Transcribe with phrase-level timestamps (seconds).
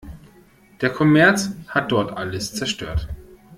[0.81, 3.07] Der Kommerz hat dort alles zerstört.